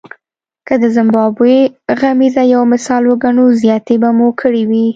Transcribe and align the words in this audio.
که 0.67 0.73
د 0.81 0.83
زیمبابوې 0.95 1.59
غمیزه 1.99 2.43
یو 2.53 2.61
مثال 2.73 3.01
وګڼو 3.07 3.45
زیاتی 3.61 3.95
به 4.01 4.09
مو 4.17 4.27
کړی 4.41 4.63
وي. 4.69 4.85